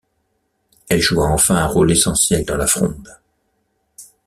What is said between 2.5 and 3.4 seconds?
la Fronde.